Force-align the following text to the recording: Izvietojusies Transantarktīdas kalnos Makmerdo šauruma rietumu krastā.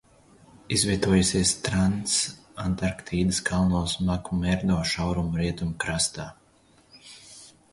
Izvietojusies 0.75 1.51
Transantarktīdas 1.67 3.41
kalnos 3.49 3.93
Makmerdo 4.09 4.79
šauruma 4.93 5.41
rietumu 5.43 5.77
krastā. 5.85 6.27